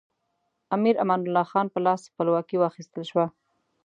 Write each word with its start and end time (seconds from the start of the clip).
امیر 0.75 0.95
امان 1.03 1.21
الله 1.25 1.45
خان 1.51 1.67
په 1.73 1.79
لاس 1.85 2.01
خپلواکي 2.11 2.57
واخیستل 2.59 3.03
شوه. 3.11 3.25